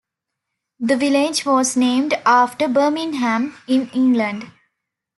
[0.79, 4.49] The village was named after Birmingham, in England.